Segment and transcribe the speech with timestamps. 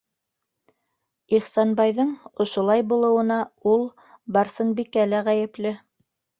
[1.39, 2.09] Ихсанбайҙың
[2.47, 3.39] ошолай булыуына
[3.75, 3.87] ул,
[4.41, 5.79] Барсынбикә лә, ғәйепле.